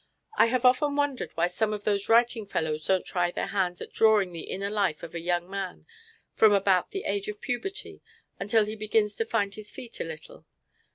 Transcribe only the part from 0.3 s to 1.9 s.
I have often wondered why some of